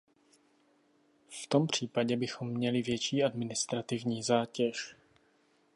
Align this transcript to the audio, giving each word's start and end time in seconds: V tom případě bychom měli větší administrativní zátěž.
V 1.29 1.47
tom 1.47 1.67
případě 1.67 2.17
bychom 2.17 2.47
měli 2.49 2.81
větší 2.81 3.23
administrativní 3.23 4.23
zátěž. 4.23 4.95